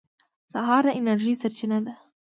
سهار 0.53 0.83
د 0.85 0.89
انرژۍ 0.99 1.33
سرچینه 1.41 1.77
ده. 1.85 1.93